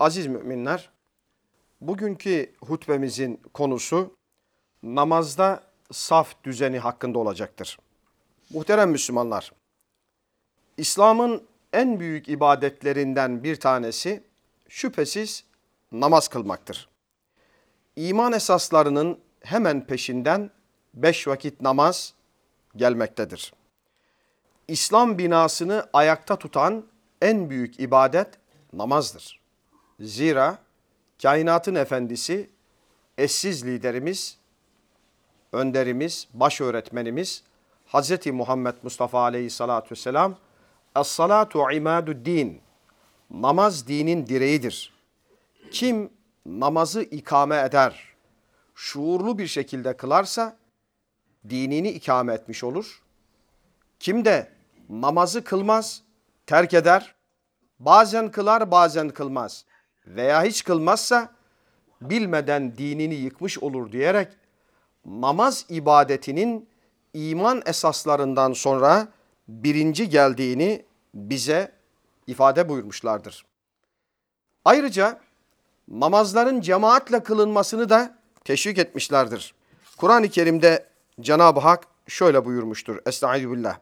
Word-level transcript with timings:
Aziz 0.00 0.26
müminler, 0.26 0.90
bugünkü 1.80 2.52
hutbemizin 2.60 3.40
konusu 3.54 4.16
namazda 4.82 5.62
saf 5.92 6.44
düzeni 6.44 6.78
hakkında 6.78 7.18
olacaktır. 7.18 7.78
Muhterem 8.50 8.90
Müslümanlar, 8.90 9.52
İslam'ın 10.76 11.42
en 11.72 12.00
büyük 12.00 12.28
ibadetlerinden 12.28 13.44
bir 13.44 13.60
tanesi 13.60 14.22
şüphesiz 14.68 15.44
namaz 15.92 16.28
kılmaktır. 16.28 16.88
İman 17.96 18.32
esaslarının 18.32 19.20
hemen 19.40 19.86
peşinden 19.86 20.50
beş 20.94 21.28
vakit 21.28 21.60
namaz 21.60 22.14
gelmektedir. 22.76 23.52
İslam 24.68 25.18
binasını 25.18 25.88
ayakta 25.92 26.36
tutan 26.36 26.86
en 27.22 27.50
büyük 27.50 27.80
ibadet 27.80 28.28
namazdır. 28.72 29.39
Zira 30.00 30.58
kainatın 31.22 31.74
efendisi, 31.74 32.50
eşsiz 33.18 33.66
liderimiz, 33.66 34.38
önderimiz, 35.52 36.28
baş 36.34 36.60
öğretmenimiz 36.60 37.42
Hz. 37.86 38.26
Muhammed 38.26 38.74
Mustafa 38.82 39.20
aleyhissalatu 39.22 39.90
vesselam 39.90 40.36
Es-salatu 40.96 41.72
imadu 41.72 42.24
din. 42.24 42.60
Namaz 43.30 43.88
dinin 43.88 44.26
direğidir. 44.26 44.92
Kim 45.70 46.10
namazı 46.46 47.02
ikame 47.02 47.60
eder, 47.60 48.14
şuurlu 48.74 49.38
bir 49.38 49.46
şekilde 49.46 49.96
kılarsa 49.96 50.56
dinini 51.48 51.88
ikame 51.90 52.34
etmiş 52.34 52.64
olur. 52.64 53.02
Kim 54.00 54.24
de 54.24 54.52
namazı 54.88 55.44
kılmaz, 55.44 56.02
terk 56.46 56.74
eder, 56.74 57.14
bazen 57.78 58.30
kılar 58.30 58.70
bazen 58.70 59.08
kılmaz 59.08 59.64
veya 60.06 60.42
hiç 60.44 60.64
kılmazsa 60.64 61.32
bilmeden 62.00 62.76
dinini 62.78 63.14
yıkmış 63.14 63.58
olur 63.58 63.92
diyerek 63.92 64.28
namaz 65.04 65.66
ibadetinin 65.68 66.68
iman 67.14 67.62
esaslarından 67.66 68.52
sonra 68.52 69.08
birinci 69.48 70.08
geldiğini 70.08 70.84
bize 71.14 71.72
ifade 72.26 72.68
buyurmuşlardır. 72.68 73.46
Ayrıca 74.64 75.20
namazların 75.88 76.60
cemaatle 76.60 77.22
kılınmasını 77.22 77.88
da 77.88 78.18
teşvik 78.44 78.78
etmişlerdir. 78.78 79.54
Kur'an-ı 79.96 80.28
Kerim'de 80.28 80.86
Cenab-ı 81.20 81.60
Hak 81.60 81.86
şöyle 82.06 82.44
buyurmuştur. 82.44 82.98
Estaizu 83.06 83.52
billah. 83.52 83.78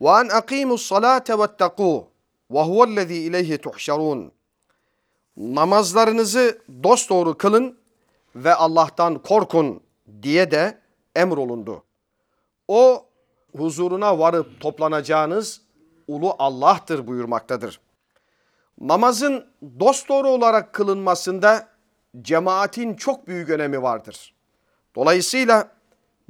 En 0.00 0.28
akimus 0.28 0.86
salate 0.86 1.32
vettekû 1.32 2.04
ve 2.50 2.62
huvellezî 2.62 3.14
ileyhi 3.14 3.58
tuhşarûn. 3.58 4.32
Namazlarınızı 5.38 6.58
dosdoğru 6.82 7.38
kılın 7.38 7.78
ve 8.34 8.54
Allah'tan 8.54 9.22
korkun 9.22 9.80
diye 10.22 10.50
de 10.50 10.78
emrolundu. 11.16 11.84
O 12.68 13.06
huzuruna 13.56 14.18
varıp 14.18 14.60
toplanacağınız 14.60 15.60
ulu 16.08 16.34
Allah'tır 16.38 17.06
buyurmaktadır. 17.06 17.80
Namazın 18.80 19.46
dosdoğru 19.80 20.28
olarak 20.28 20.72
kılınmasında 20.72 21.68
cemaatin 22.22 22.94
çok 22.94 23.28
büyük 23.28 23.50
önemi 23.50 23.82
vardır. 23.82 24.34
Dolayısıyla 24.96 25.70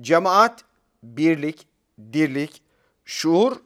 cemaat 0.01 0.65
birlik, 1.03 1.67
dirlik, 2.13 2.63
şuur 3.05 3.57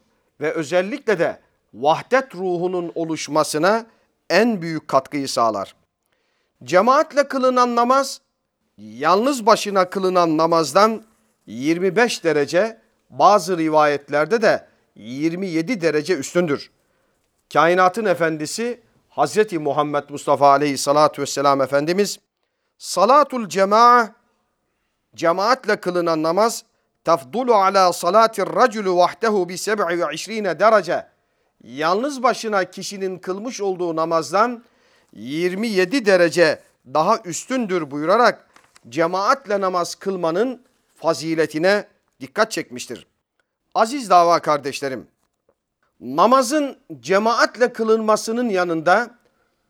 ve 0.41 0.53
özellikle 0.53 1.19
de 1.19 1.41
vahdet 1.75 2.34
ruhunun 2.34 2.93
oluşmasına 2.95 3.87
en 4.33 4.62
büyük 4.62 4.88
katkıyı 4.88 5.28
sağlar. 5.28 5.75
Cemaatle 6.64 7.28
kılınan 7.28 7.77
namaz 7.77 8.20
yalnız 8.78 9.47
başına 9.47 9.91
kılınan 9.91 10.36
namazdan 10.36 11.02
25 11.47 12.25
derece 12.25 12.81
bazı 13.10 13.59
rivayetlerde 13.59 14.42
de 14.42 14.66
27 14.97 15.81
derece 15.81 16.15
üstündür. 16.15 16.71
Kainatın 17.53 18.04
efendisi 18.04 18.81
Hazreti 19.09 19.59
Muhammed 19.59 20.04
Mustafa 20.09 20.50
aleyhissalatu 20.50 21.22
vesselam 21.22 21.60
Efendimiz 21.60 22.19
salatul 22.78 23.48
cema'a 23.48 24.15
cemaatle 25.15 25.76
kılınan 25.76 26.22
namaz 26.22 26.65
tafdulu 27.04 27.54
ala 27.54 27.92
salatir 27.92 28.47
raculu 28.47 28.97
vahdehu 28.97 29.48
bi 29.48 29.53
27 29.53 30.59
derece 30.59 31.12
yalnız 31.62 32.23
başına 32.23 32.65
kişinin 32.65 33.19
kılmış 33.19 33.61
olduğu 33.61 33.97
namazdan 33.97 34.65
27 35.12 36.06
derece 36.06 36.62
daha 36.87 37.19
üstündür 37.25 37.91
buyurarak 37.91 38.49
cemaatle 38.89 39.61
namaz 39.61 39.95
kılmanın 39.95 40.62
faziletine 40.97 41.87
dikkat 42.21 42.51
çekmiştir. 42.51 43.06
Aziz 43.75 44.11
dava 44.11 44.39
kardeşlerim, 44.39 45.06
namazın 46.01 46.78
cemaatle 47.01 47.72
kılınmasının 47.72 48.49
yanında 48.49 49.19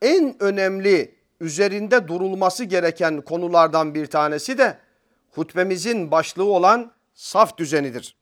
en 0.01 0.43
önemli 0.43 1.15
üzerinde 1.39 2.07
durulması 2.07 2.63
gereken 2.63 3.21
konulardan 3.21 3.95
bir 3.95 4.05
tanesi 4.05 4.57
de 4.57 4.77
hutbemizin 5.31 6.11
başlığı 6.11 6.43
olan 6.43 6.91
saf 7.13 7.57
düzenidir. 7.57 8.15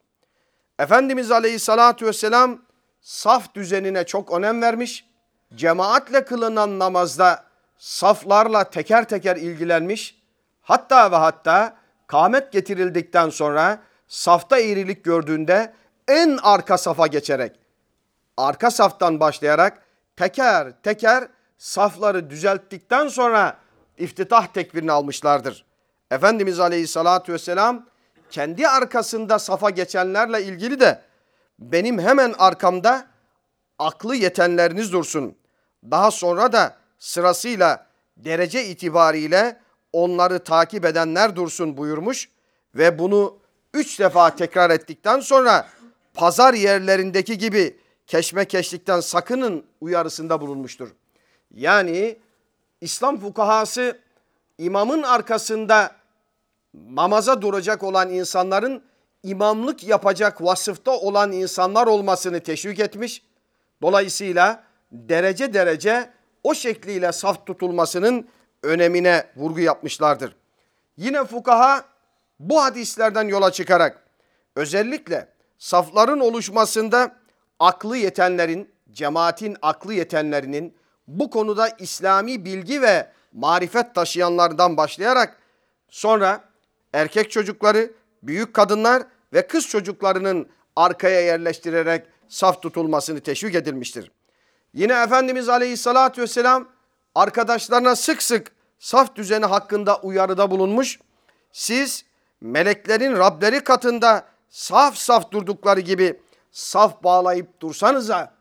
Efendimiz 0.80 1.32
Aleyhisselatü 1.32 2.06
Vesselam 2.06 2.62
saf 3.02 3.56
düzenine 3.56 4.06
çok 4.06 4.32
önem 4.32 4.62
vermiş. 4.62 5.06
Cemaatle 5.56 6.26
kılınan 6.26 6.80
namazda 6.80 7.44
saflarla 7.78 8.64
teker 8.64 9.10
teker 9.10 9.36
ilgilenmiş. 9.36 10.22
Hatta 10.62 11.12
ve 11.12 11.16
hatta 11.16 11.76
kâmet 12.08 12.52
getirildikten 12.52 13.30
sonra 13.30 13.80
safta 14.08 14.60
eğrilik 14.60 15.04
gördüğünde 15.04 15.74
en 16.08 16.40
arka 16.44 16.78
safa 16.78 17.08
geçerek 17.08 17.62
arka 18.38 18.72
saftan 18.72 19.20
başlayarak 19.20 19.82
teker 20.16 20.82
teker 20.84 21.28
safları 21.58 22.30
düzelttikten 22.30 23.08
sonra 23.08 23.58
iftitah 23.98 24.48
tekbirini 24.48 24.92
almışlardır. 24.92 25.66
Efendimiz 26.12 26.60
Aleyhisselatü 26.60 27.34
Vesselam 27.34 27.86
kendi 28.30 28.68
arkasında 28.68 29.40
safa 29.40 29.70
geçenlerle 29.70 30.44
ilgili 30.44 30.80
de 30.80 31.02
benim 31.62 32.00
hemen 32.00 32.34
arkamda 32.38 33.08
aklı 33.80 34.16
yetenleriniz 34.16 34.94
dursun. 34.94 35.36
Daha 35.92 36.12
sonra 36.12 36.54
da 36.54 36.78
sırasıyla 37.00 37.88
derece 38.18 38.66
itibariyle 38.66 39.60
onları 39.94 40.44
takip 40.44 40.86
edenler 40.86 41.36
dursun 41.36 41.78
buyurmuş 41.78 42.30
ve 42.76 43.00
bunu 43.00 43.38
üç 43.74 44.00
defa 44.00 44.36
tekrar 44.36 44.70
ettikten 44.70 45.20
sonra 45.20 45.68
pazar 46.14 46.54
yerlerindeki 46.54 47.38
gibi 47.38 47.78
keşmekeşlikten 48.08 49.00
sakının 49.00 49.66
uyarısında 49.82 50.42
bulunmuştur. 50.42 50.90
Yani 51.52 52.18
İslam 52.82 53.20
fukahası 53.20 54.00
imamın 54.58 55.04
arkasında 55.04 55.96
namaza 56.74 57.42
duracak 57.42 57.84
olan 57.84 58.10
insanların 58.10 58.84
imamlık 59.24 59.84
yapacak 59.84 60.44
vasıfta 60.44 60.92
olan 60.92 61.32
insanlar 61.32 61.88
olmasını 61.88 62.40
teşvik 62.40 62.80
etmiş. 62.80 63.24
Dolayısıyla 63.82 64.64
derece 64.92 65.54
derece 65.54 66.10
o 66.44 66.54
şekliyle 66.54 67.12
saf 67.12 67.46
tutulmasının 67.46 68.28
önemine 68.64 69.28
vurgu 69.36 69.60
yapmışlardır. 69.60 70.36
Yine 70.98 71.26
fukaha 71.26 71.86
bu 72.40 72.64
hadislerden 72.64 73.28
yola 73.28 73.52
çıkarak 73.52 74.04
özellikle 74.56 75.28
safların 75.58 76.20
oluşmasında 76.20 77.16
aklı 77.60 77.98
yetenlerin, 77.98 78.72
cemaatin 78.92 79.58
aklı 79.62 79.94
yetenlerinin 79.94 80.78
bu 81.08 81.30
konuda 81.30 81.70
İslami 81.80 82.46
bilgi 82.46 82.82
ve 82.82 83.12
marifet 83.34 83.96
taşıyanlardan 83.96 84.78
başlayarak 84.78 85.38
sonra 85.90 86.44
erkek 86.94 87.32
çocukları, 87.32 87.92
büyük 88.24 88.54
kadınlar 88.54 89.04
ve 89.34 89.48
kız 89.48 89.68
çocuklarının 89.68 90.50
arkaya 90.76 91.22
yerleştirerek 91.22 92.06
saf 92.28 92.62
tutulmasını 92.62 93.20
teşvik 93.20 93.56
edilmiştir. 93.56 94.12
Yine 94.74 94.94
Efendimiz 94.94 95.50
Aleyhisselatü 95.50 96.22
Vesselam 96.22 96.70
arkadaşlarına 97.16 97.96
sık 97.96 98.24
sık 98.24 98.52
saf 98.80 99.16
düzeni 99.16 99.46
hakkında 99.46 100.00
uyarıda 100.00 100.52
bulunmuş. 100.52 101.00
Siz 101.52 102.06
meleklerin 102.42 103.16
Rableri 103.16 103.64
katında 103.64 104.26
saf 104.50 104.96
saf 104.96 105.32
durdukları 105.32 105.80
gibi 105.80 106.20
saf 106.52 107.04
bağlayıp 107.04 107.60
dursanıza 107.60 108.34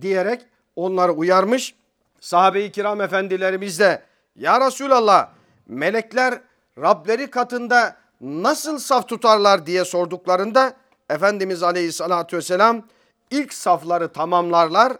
diyerek 0.00 0.46
onları 0.76 1.12
uyarmış. 1.12 1.74
Sahabe-i 2.20 2.72
kiram 2.72 3.00
efendilerimiz 3.00 3.80
de 3.80 4.02
ya 4.36 4.66
Resulallah 4.66 5.28
melekler 5.66 6.40
Rableri 6.78 7.30
katında 7.30 7.96
nasıl 8.20 8.78
saf 8.78 9.08
tutarlar 9.08 9.66
diye 9.66 9.84
sorduklarında 9.84 10.76
Efendimiz 11.10 11.62
Aleyhisselatü 11.62 12.36
Vesselam 12.36 12.82
ilk 13.30 13.54
safları 13.54 14.12
tamamlarlar 14.12 14.92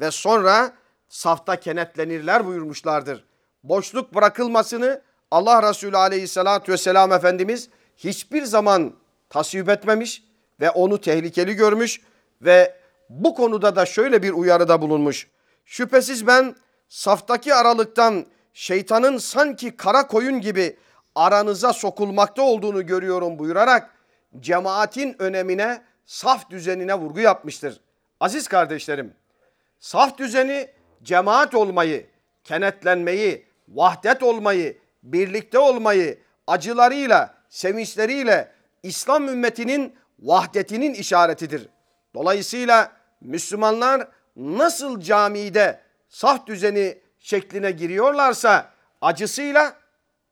ve 0.00 0.10
sonra 0.10 0.72
safta 1.08 1.60
kenetlenirler 1.60 2.46
buyurmuşlardır. 2.46 3.24
Boşluk 3.64 4.14
bırakılmasını 4.14 5.02
Allah 5.30 5.70
Resulü 5.70 5.96
aleyhissalatü 5.96 6.72
vesselam 6.72 7.12
Efendimiz 7.12 7.68
hiçbir 7.96 8.42
zaman 8.42 8.92
tasvip 9.28 9.68
etmemiş 9.68 10.24
ve 10.60 10.70
onu 10.70 11.00
tehlikeli 11.00 11.54
görmüş 11.54 12.00
ve 12.42 12.76
bu 13.08 13.34
konuda 13.34 13.76
da 13.76 13.86
şöyle 13.86 14.22
bir 14.22 14.32
uyarıda 14.32 14.82
bulunmuş. 14.82 15.28
Şüphesiz 15.64 16.26
ben 16.26 16.56
saftaki 16.88 17.54
aralıktan 17.54 18.26
şeytanın 18.52 19.18
sanki 19.18 19.76
kara 19.76 20.06
koyun 20.06 20.40
gibi 20.40 20.76
aranıza 21.20 21.72
sokulmakta 21.72 22.42
olduğunu 22.42 22.86
görüyorum 22.86 23.38
buyurarak 23.38 23.90
cemaatin 24.40 25.16
önemine, 25.18 25.82
saf 26.06 26.50
düzenine 26.50 26.94
vurgu 26.94 27.20
yapmıştır. 27.20 27.80
Aziz 28.20 28.48
kardeşlerim, 28.48 29.14
saf 29.78 30.18
düzeni 30.18 30.68
cemaat 31.02 31.54
olmayı, 31.54 32.06
kenetlenmeyi, 32.44 33.46
vahdet 33.68 34.22
olmayı, 34.22 34.78
birlikte 35.02 35.58
olmayı, 35.58 36.18
acılarıyla, 36.46 37.34
sevinçleriyle 37.48 38.52
İslam 38.82 39.28
ümmetinin 39.28 39.94
vahdetinin 40.18 40.94
işaretidir. 40.94 41.68
Dolayısıyla 42.14 42.92
Müslümanlar 43.20 44.08
nasıl 44.36 45.00
camide 45.00 45.80
saf 46.08 46.46
düzeni 46.46 46.98
şekline 47.18 47.70
giriyorlarsa 47.70 48.70
acısıyla, 49.00 49.79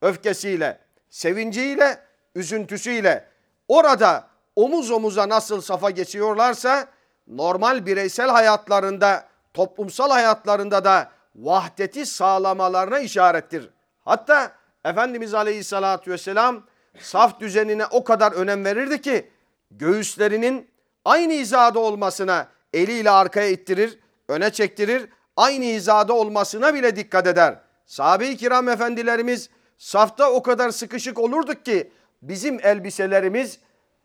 öfkesiyle, 0.02 0.80
sevinciyle, 1.10 2.00
üzüntüsüyle 2.34 3.28
orada 3.68 4.28
omuz 4.56 4.90
omuza 4.90 5.28
nasıl 5.28 5.60
safa 5.60 5.90
geçiyorlarsa 5.90 6.86
normal 7.26 7.86
bireysel 7.86 8.30
hayatlarında, 8.30 9.28
toplumsal 9.54 10.10
hayatlarında 10.10 10.84
da 10.84 11.10
vahdeti 11.34 12.06
sağlamalarına 12.06 12.98
işarettir. 12.98 13.70
Hatta 14.04 14.52
Efendimiz 14.84 15.34
Aleyhisselatü 15.34 16.10
Vesselam 16.10 16.62
saf 16.98 17.40
düzenine 17.40 17.86
o 17.86 18.04
kadar 18.04 18.32
önem 18.32 18.64
verirdi 18.64 19.00
ki 19.02 19.30
göğüslerinin 19.70 20.70
aynı 21.04 21.32
hizada 21.32 21.78
olmasına 21.78 22.48
eliyle 22.72 23.10
arkaya 23.10 23.48
ittirir, 23.48 23.98
öne 24.28 24.50
çektirir, 24.50 25.08
aynı 25.36 25.64
hizada 25.64 26.12
olmasına 26.12 26.74
bile 26.74 26.96
dikkat 26.96 27.26
eder. 27.26 27.58
Sahabe-i 27.86 28.36
kiram 28.36 28.68
efendilerimiz 28.68 29.50
safta 29.78 30.30
o 30.30 30.42
kadar 30.42 30.70
sıkışık 30.70 31.19
olurduk 31.19 31.64
ki 31.64 31.90
bizim 32.22 32.60
elbiselerimiz 32.66 33.58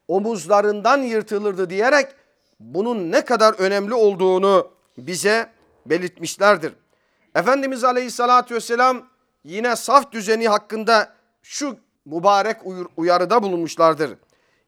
omuzlarından 0.08 0.98
yırtılırdı 0.98 1.70
diyerek 1.70 2.08
bunun 2.60 3.12
ne 3.12 3.26
kadar 3.26 3.54
önemli 3.54 3.94
olduğunu 3.94 4.72
bize 4.98 5.50
belirtmişlerdir. 5.86 6.74
Efendimiz 7.36 7.84
Aleyhisselatü 7.84 8.56
Vesselam 8.56 9.08
yine 9.44 9.76
saf 9.76 10.12
düzeni 10.12 10.48
hakkında 10.48 11.14
şu 11.42 11.78
mübarek 12.06 12.58
uyarıda 12.98 13.44
bulunmuşlardır. 13.44 14.18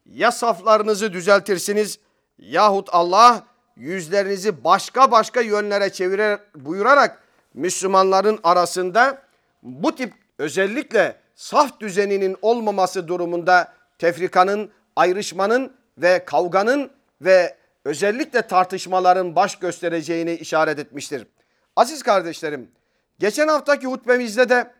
Ya 0.05 0.31
saflarınızı 0.31 1.13
düzeltirsiniz 1.13 1.99
yahut 2.37 2.89
Allah 2.91 3.43
yüzlerinizi 3.75 4.63
başka 4.63 5.11
başka 5.11 5.41
yönlere 5.41 5.89
çevirer 5.89 6.39
buyurarak 6.55 7.23
Müslümanların 7.53 8.39
arasında 8.43 9.21
bu 9.63 9.95
tip 9.95 10.13
özellikle 10.37 11.15
saf 11.35 11.79
düzeninin 11.79 12.37
olmaması 12.41 13.07
durumunda 13.07 13.73
tefrikanın, 13.99 14.71
ayrışmanın 14.95 15.73
ve 15.97 16.25
kavganın 16.25 16.91
ve 17.21 17.55
özellikle 17.85 18.41
tartışmaların 18.41 19.35
baş 19.35 19.55
göstereceğini 19.55 20.33
işaret 20.33 20.79
etmiştir. 20.79 21.27
Aziz 21.75 22.03
kardeşlerim, 22.03 22.71
geçen 23.19 23.47
haftaki 23.47 23.87
hutbemizde 23.87 24.49
de 24.49 24.71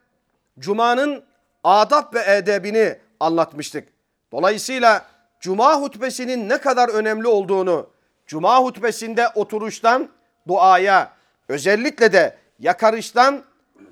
Cuma'nın 0.60 1.24
adab 1.63 2.13
ve 2.13 2.36
edebini 2.36 2.98
anlatmıştık. 3.19 3.88
Dolayısıyla 4.31 5.06
Cuma 5.40 5.81
hutbesinin 5.81 6.50
ne 6.50 6.57
kadar 6.57 6.90
önemli 6.90 7.28
olduğunu, 7.28 7.90
Cuma 8.28 8.60
hutbesinde 8.60 9.28
oturuştan 9.36 10.10
duaya, 10.48 11.13
özellikle 11.48 12.13
de 12.13 12.38
yakarıştan 12.60 13.44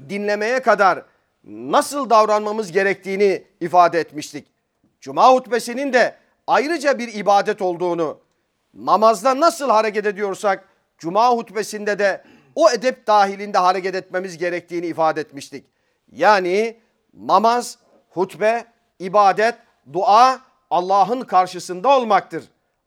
dinlemeye 0.10 0.62
kadar 0.62 1.02
nasıl 1.44 2.10
davranmamız 2.10 2.72
gerektiğini 2.72 3.44
ifade 3.62 4.00
etmiştik. 4.00 4.48
Cuma 5.02 5.34
hutbesinin 5.34 5.94
de 5.94 6.16
ayrıca 6.48 7.00
bir 7.00 7.14
ibadet 7.14 7.62
olduğunu, 7.62 8.20
namazda 8.74 9.40
nasıl 9.40 9.70
hareket 9.70 10.06
ediyorsak 10.06 10.74
Cuma 10.98 11.32
hutbesinde 11.32 12.00
de 12.00 12.24
o 12.56 12.72
edep 12.72 13.08
dahilinde 13.08 13.58
hareket 13.58 13.96
etmemiz 13.96 14.38
gerektiğini 14.38 14.86
ifade 14.86 15.22
etmiştik. 15.22 15.66
Yani 16.12 16.78
namaz, 17.14 17.78
hutbe, 18.10 18.66
ibadet, 19.00 19.56
dua 19.94 20.40
Allah'ın 20.70 21.22
karşısında 21.22 21.98
olmaktır. 21.98 22.44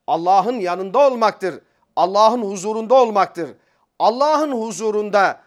Allah'ın 0.07 0.61
yanında 0.61 0.99
olmaktır. 0.99 1.61
Allah'ın 1.97 2.43
huzurunda 2.43 2.95
olmaktır. 2.95 3.51
Allah'ın 3.99 4.53
huzurunda 4.53 5.41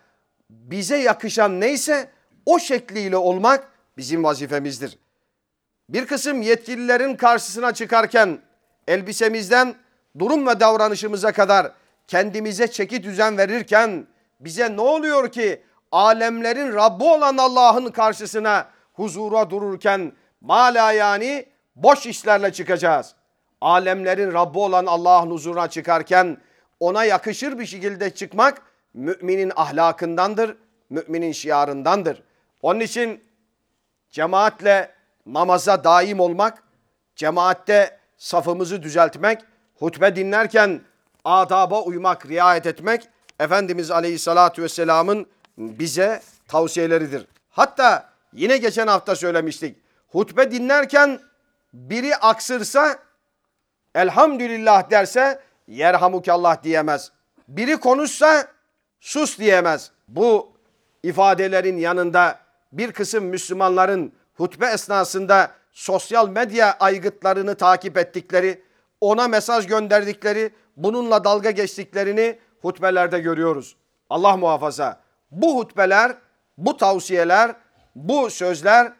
bize 0.49 0.97
yakışan 0.97 1.59
neyse 1.59 2.09
o 2.45 2.59
şekliyle 2.59 3.17
olmak 3.17 3.67
bizim 3.97 4.23
vazifemizdir. 4.23 4.97
Bir 5.89 6.05
kısım 6.05 6.41
yetkililerin 6.41 7.15
karşısına 7.15 7.73
çıkarken 7.73 8.39
elbisemizden 8.87 9.75
durum 10.19 10.47
ve 10.47 10.59
davranışımıza 10.59 11.31
kadar 11.31 11.71
kendimize 12.07 12.67
çeki 12.67 13.03
düzen 13.03 13.37
verirken 13.37 14.07
bize 14.39 14.75
ne 14.75 14.81
oluyor 14.81 15.31
ki 15.31 15.63
alemlerin 15.91 16.73
Rabbi 16.73 17.03
olan 17.03 17.37
Allah'ın 17.37 17.91
karşısına 17.91 18.67
huzura 18.93 19.49
dururken 19.49 20.13
mala 20.41 20.91
yani 20.91 21.45
boş 21.75 22.05
işlerle 22.05 22.53
çıkacağız. 22.53 23.15
Alemlerin 23.61 24.33
Rabbi 24.33 24.59
olan 24.59 24.85
Allah'ın 24.85 25.31
huzuruna 25.31 25.69
çıkarken 25.69 26.37
ona 26.79 27.03
yakışır 27.03 27.59
bir 27.59 27.65
şekilde 27.65 28.09
çıkmak 28.09 28.61
müminin 28.93 29.51
ahlakındandır, 29.55 30.57
müminin 30.89 31.31
şiarındandır. 31.31 32.23
Onun 32.61 32.79
için 32.79 33.23
cemaatle 34.09 34.91
namaza 35.25 35.83
daim 35.83 36.19
olmak, 36.19 36.63
cemaatte 37.15 37.99
safımızı 38.17 38.83
düzeltmek, 38.83 39.41
hutbe 39.75 40.15
dinlerken 40.15 40.81
adaba 41.25 41.81
uymak, 41.81 42.25
riayet 42.25 42.65
etmek 42.65 43.09
Efendimiz 43.39 43.91
Aleyhisselatü 43.91 44.63
Vesselam'ın 44.63 45.27
bize 45.57 46.21
tavsiyeleridir. 46.47 47.25
Hatta 47.49 48.09
yine 48.33 48.57
geçen 48.57 48.87
hafta 48.87 49.15
söylemiştik. 49.15 49.77
Hutbe 50.07 50.51
dinlerken 50.51 51.19
biri 51.73 52.15
aksırsa 52.15 52.99
elhamdülillah 53.95 54.89
derse 54.89 55.39
yerhamukallah 55.67 56.63
diyemez. 56.63 57.11
Biri 57.47 57.77
konuşsa 57.77 58.47
sus 58.99 59.39
diyemez. 59.39 59.91
Bu 60.07 60.51
ifadelerin 61.03 61.77
yanında 61.77 62.39
bir 62.71 62.91
kısım 62.91 63.25
Müslümanların 63.25 64.13
hutbe 64.35 64.65
esnasında 64.65 65.51
sosyal 65.71 66.29
medya 66.29 66.77
aygıtlarını 66.79 67.55
takip 67.55 67.97
ettikleri, 67.97 68.63
ona 69.01 69.27
mesaj 69.27 69.67
gönderdikleri, 69.67 70.51
bununla 70.77 71.23
dalga 71.23 71.51
geçtiklerini 71.51 72.39
hutbelerde 72.61 73.19
görüyoruz. 73.19 73.75
Allah 74.09 74.37
muhafaza. 74.37 75.01
Bu 75.31 75.57
hutbeler, 75.57 76.15
bu 76.57 76.77
tavsiyeler, 76.77 77.55
bu 77.95 78.29
sözler 78.29 78.93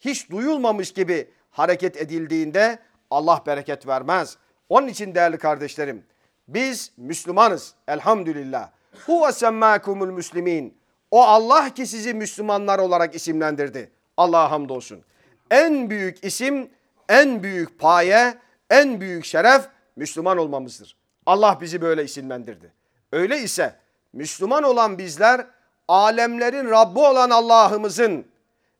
hiç 0.00 0.30
duyulmamış 0.30 0.92
gibi 0.92 1.30
hareket 1.50 1.96
edildiğinde 1.96 2.78
Allah 3.10 3.42
bereket 3.46 3.86
vermez. 3.86 4.36
Onun 4.68 4.88
için 4.88 5.14
değerli 5.14 5.38
kardeşlerim 5.38 6.04
biz 6.48 6.92
Müslümanız 6.96 7.74
elhamdülillah. 7.88 8.70
Huve 9.06 9.32
semmâkumul 9.32 10.10
müslimin. 10.10 10.78
O 11.10 11.22
Allah 11.22 11.74
ki 11.74 11.86
sizi 11.86 12.14
Müslümanlar 12.14 12.78
olarak 12.78 13.14
isimlendirdi. 13.14 13.90
Allah'a 14.16 14.50
hamdolsun. 14.50 15.02
En 15.50 15.90
büyük 15.90 16.24
isim, 16.24 16.70
en 17.08 17.42
büyük 17.42 17.78
paye, 17.78 18.34
en 18.70 19.00
büyük 19.00 19.24
şeref 19.24 19.68
Müslüman 19.96 20.38
olmamızdır. 20.38 20.96
Allah 21.26 21.58
bizi 21.60 21.80
böyle 21.80 22.04
isimlendirdi. 22.04 22.72
Öyle 23.12 23.38
ise 23.38 23.76
Müslüman 24.12 24.62
olan 24.62 24.98
bizler 24.98 25.46
alemlerin 25.88 26.70
Rabbi 26.70 26.98
olan 26.98 27.30
Allah'ımızın 27.30 28.26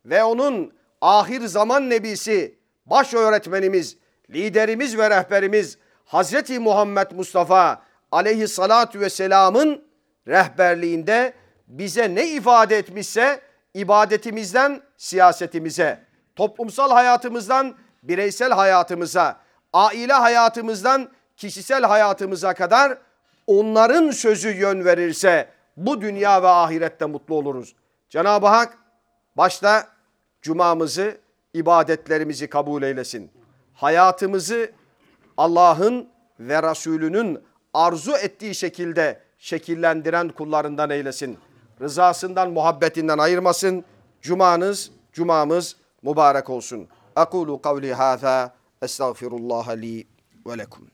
ve 0.04 0.24
onun 0.24 0.72
ahir 1.00 1.46
zaman 1.46 1.90
nebisi, 1.90 2.58
baş 2.86 3.14
öğretmenimiz, 3.14 3.96
liderimiz 4.30 4.98
ve 4.98 5.10
rehberimiz 5.10 5.78
Hazreti 6.04 6.58
Muhammed 6.58 7.10
Mustafa 7.10 7.82
aleyhissalatu 8.12 9.00
vesselamın 9.00 9.84
rehberliğinde 10.28 11.32
bize 11.66 12.14
ne 12.14 12.28
ifade 12.28 12.76
etmişse 12.76 13.40
ibadetimizden 13.74 14.82
siyasetimize, 14.96 16.04
toplumsal 16.36 16.90
hayatımızdan 16.90 17.74
bireysel 18.02 18.52
hayatımıza, 18.52 19.40
aile 19.72 20.12
hayatımızdan 20.12 21.08
kişisel 21.36 21.84
hayatımıza 21.84 22.54
kadar 22.54 22.98
onların 23.46 24.10
sözü 24.10 24.48
yön 24.48 24.84
verirse 24.84 25.48
bu 25.76 26.00
dünya 26.00 26.42
ve 26.42 26.48
ahirette 26.48 27.04
mutlu 27.04 27.34
oluruz. 27.34 27.74
Cenab-ı 28.08 28.46
Hak 28.46 28.78
başta 29.36 29.88
cumamızı, 30.42 31.20
ibadetlerimizi 31.54 32.48
kabul 32.48 32.82
eylesin. 32.82 33.30
Hayatımızı 33.74 34.70
Allah'ın 35.36 36.08
ve 36.40 36.62
Resulünün 36.70 37.38
arzu 37.74 38.12
ettiği 38.12 38.54
şekilde 38.54 39.20
şekillendiren 39.38 40.28
kullarından 40.28 40.90
eylesin. 40.90 41.38
Rızasından, 41.80 42.50
muhabbetinden 42.50 43.18
ayırmasın. 43.18 43.84
Cumanız, 44.22 44.90
cumamız 45.12 45.76
mübarek 46.02 46.50
olsun. 46.50 46.88
Akulu 47.16 47.62
kavli 47.62 47.94
hâzâ, 47.94 48.54
estağfirullah 48.82 49.68
li 49.76 50.06
ve 50.46 50.58
lekum. 50.58 50.88